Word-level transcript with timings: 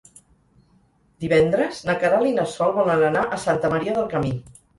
Divendres 1.25 1.81
na 1.89 1.95
Queralt 2.05 2.31
i 2.31 2.33
na 2.39 2.47
Sol 2.55 2.75
volen 2.79 3.07
anar 3.11 3.27
a 3.27 3.41
Santa 3.45 3.73
Maria 3.77 3.97
del 4.01 4.11
Camí. 4.17 4.35